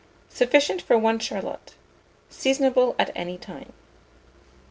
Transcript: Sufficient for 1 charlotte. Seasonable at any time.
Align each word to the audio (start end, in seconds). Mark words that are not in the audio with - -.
Sufficient 0.29 0.81
for 0.81 0.97
1 0.97 1.19
charlotte. 1.19 1.75
Seasonable 2.31 2.95
at 2.97 3.11
any 3.15 3.37
time. 3.37 3.71